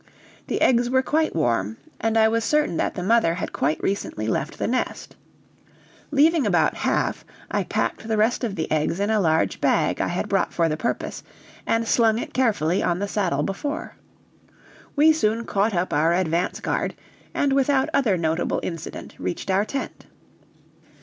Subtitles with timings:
[0.47, 4.25] The eggs were quite warm, and I was certain that the mother had quite recently
[4.25, 5.15] left the nest;
[6.09, 10.07] leaving about half, I packed the rest of the eggs in a large bag I
[10.07, 11.21] had brought for the purpose,
[11.67, 13.93] and slung it carefully on the saddle before.
[14.95, 16.95] We soon caught up our advance guard,
[17.31, 20.07] and without other notable incident reached our tent.